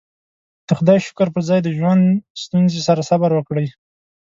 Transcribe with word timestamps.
د 0.67 0.69
خدايې 0.77 1.05
شکر 1.07 1.27
پر 1.35 1.41
ځای 1.49 1.59
د 1.63 1.69
ژوند 1.77 2.03
ستونزې 2.43 2.81
سره 2.87 3.01
صبر 3.09 3.31
وکړئ. 3.35 3.67